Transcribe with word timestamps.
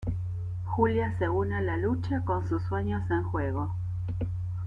Julia 0.75 1.11
se 1.19 1.25
une 1.29 1.53
a 1.53 1.61
la 1.61 1.77
lucha 1.77 2.23
con 2.25 2.47
sus 2.49 2.63
sueños 2.63 3.03
en 3.11 3.21
juego. 3.21 3.71